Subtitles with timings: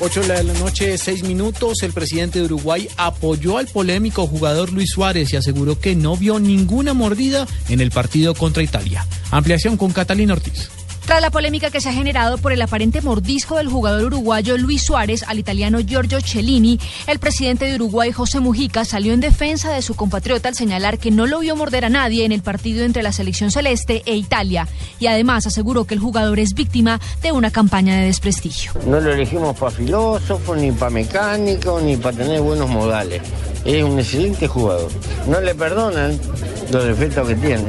[0.00, 1.82] 8 de la noche, 6 minutos.
[1.82, 6.40] El presidente de Uruguay apoyó al polémico jugador Luis Suárez y aseguró que no vio
[6.40, 9.06] ninguna mordida en el partido contra Italia.
[9.30, 10.70] Ampliación con Catalina Ortiz.
[11.06, 14.82] Tras la polémica que se ha generado por el aparente mordisco del jugador uruguayo Luis
[14.82, 19.82] Suárez al italiano Giorgio Cellini, el presidente de Uruguay, José Mujica, salió en defensa de
[19.82, 23.02] su compatriota al señalar que no lo vio morder a nadie en el partido entre
[23.02, 24.66] la selección celeste e Italia
[24.98, 28.72] y además aseguró que el jugador es víctima de una campaña de desprestigio.
[28.86, 33.20] No lo elegimos para filósofo, ni para mecánico, ni para tener buenos modales.
[33.64, 34.90] Es un excelente jugador.
[35.26, 36.18] No le perdonan
[36.70, 37.64] los defectos que tiene.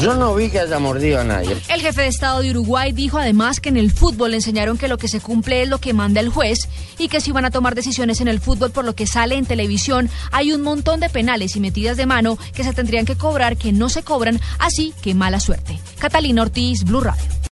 [0.00, 1.56] Yo no vi que haya mordido a nadie.
[1.68, 4.88] El jefe de Estado de Uruguay dijo además que en el fútbol le enseñaron que
[4.88, 7.50] lo que se cumple es lo que manda el juez y que si van a
[7.50, 11.10] tomar decisiones en el fútbol por lo que sale en televisión, hay un montón de
[11.10, 14.94] penales y metidas de mano que se tendrían que cobrar que no se cobran, así
[15.02, 15.78] que mala suerte.
[15.98, 17.36] Catalina Ortiz, Blue Radio.